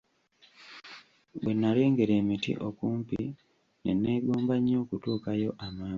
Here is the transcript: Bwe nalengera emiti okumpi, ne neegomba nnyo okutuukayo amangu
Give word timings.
Bwe 1.39 1.51
nalengera 1.59 2.13
emiti 2.21 2.51
okumpi, 2.67 3.21
ne 3.83 3.91
neegomba 4.01 4.53
nnyo 4.57 4.75
okutuukayo 4.83 5.49
amangu 5.65 5.89